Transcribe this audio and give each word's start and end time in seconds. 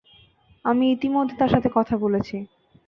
আমি 0.65 0.85
ইতিমধ্যে 0.91 1.35
তার 1.37 1.49
সাথে 1.49 1.69
কথা 1.73 1.95
বলছি। 1.97 2.35